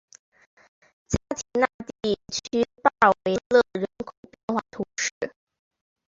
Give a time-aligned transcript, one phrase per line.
[1.07, 1.69] 加提奈
[2.01, 5.13] 地区巴尔维勒人口变化图示